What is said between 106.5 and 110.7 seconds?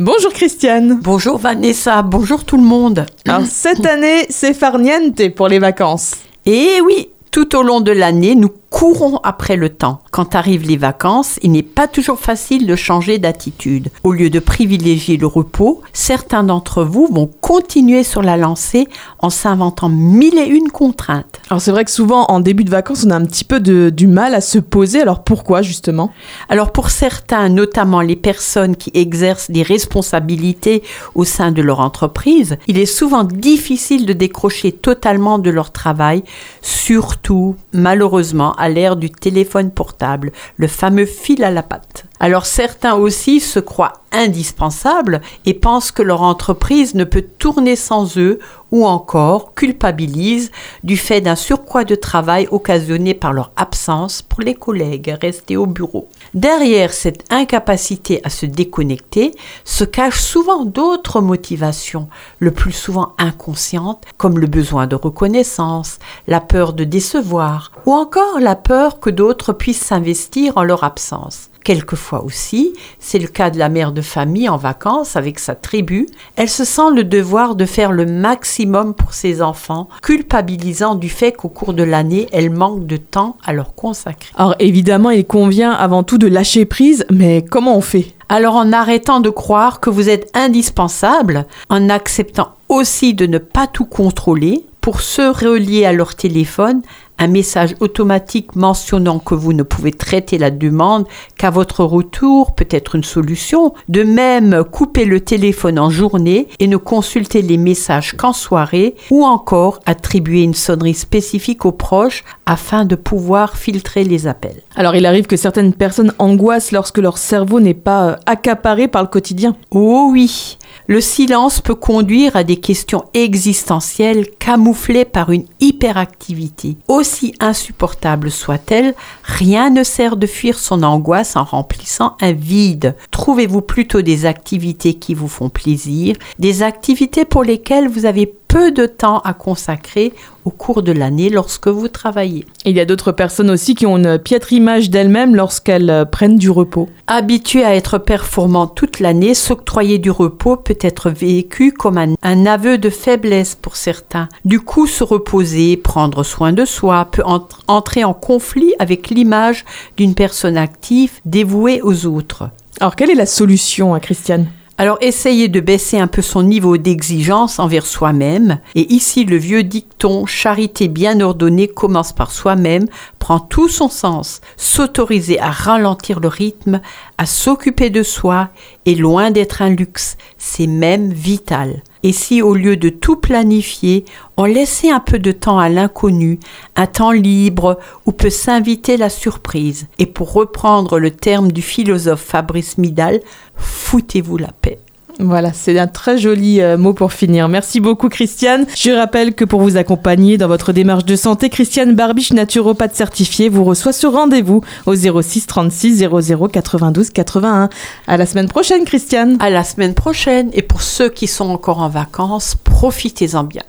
et ne consulter les messages qu'en soirée ou encore attribuer une